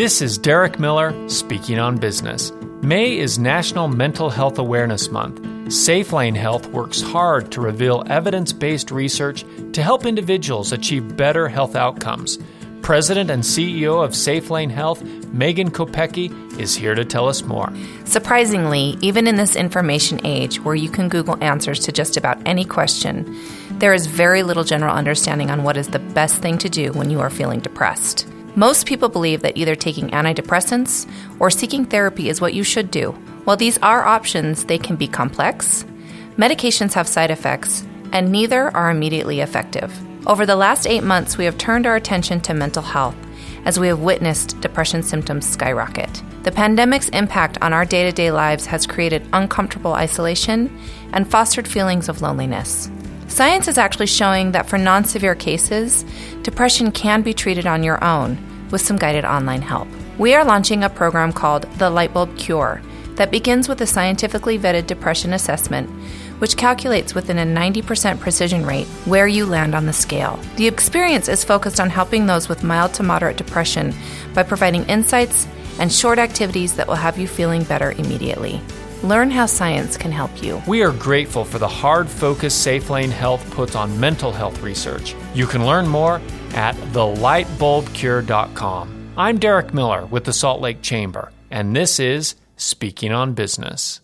[0.00, 2.52] This is Derek Miller speaking on business.
[2.80, 5.42] May is National Mental Health Awareness Month.
[5.66, 9.44] SafeLane Health works hard to reveal evidence based research
[9.74, 12.38] to help individuals achieve better health outcomes.
[12.80, 17.70] President and CEO of SafeLane Health, Meghann Kopecky, is here to tell us more.
[18.06, 22.64] Surprisingly, even in this information age where you can Google answers to just about any
[22.64, 23.38] question,
[23.72, 27.10] there is very little general understanding on what is the best thing to do when
[27.10, 28.26] you are feeling depressed.
[28.56, 33.12] Most people believe that either taking antidepressants or seeking therapy is what you should do.
[33.44, 35.84] While these are options, they can be complex.
[36.36, 39.92] Medications have side effects, and neither are immediately effective.
[40.26, 43.16] Over the last eight months, we have turned our attention to mental health
[43.64, 46.22] as we have witnessed depression symptoms skyrocket.
[46.42, 50.76] The pandemic's impact on our day to day lives has created uncomfortable isolation
[51.12, 52.90] and fostered feelings of loneliness.
[53.30, 56.04] Science is actually showing that for non severe cases,
[56.42, 58.36] depression can be treated on your own
[58.72, 59.86] with some guided online help.
[60.18, 62.82] We are launching a program called the Lightbulb Cure
[63.14, 65.88] that begins with a scientifically vetted depression assessment,
[66.40, 70.38] which calculates within a 90% precision rate where you land on the scale.
[70.56, 73.94] The experience is focused on helping those with mild to moderate depression
[74.34, 75.46] by providing insights
[75.78, 78.60] and short activities that will have you feeling better immediately.
[79.02, 80.62] Learn how science can help you.
[80.66, 85.14] We are grateful for the hard focus SafeLane Health puts on mental health research.
[85.34, 86.20] You can learn more
[86.52, 89.12] at thelightbulbcure.com.
[89.16, 94.02] I'm Derek Miller with the Salt Lake Chamber, and this is Speaking on Business.